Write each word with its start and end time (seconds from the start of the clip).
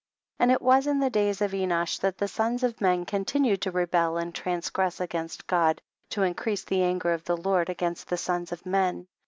3. 0.39 0.45
And 0.45 0.51
it 0.51 0.63
was 0.63 0.87
in 0.87 0.97
the 0.99 1.11
days 1.11 1.41
of 1.43 1.51
Enosh 1.53 1.99
that 1.99 2.17
the 2.17 2.27
sons 2.27 2.63
of 2.63 2.81
men 2.81 3.05
continued 3.05 3.61
to 3.61 3.69
rebel 3.69 4.17
and 4.17 4.33
transgress 4.33 4.99
against 4.99 5.45
God, 5.45 5.79
to 6.09 6.23
increase 6.23 6.63
the 6.63 6.81
anger 6.81 7.11
of 7.13 7.23
the 7.25 7.37
Lord 7.37 7.69
against 7.69 8.07
the 8.07 8.17
sons 8.17 8.51
of 8.51 8.65
men. 8.65 9.05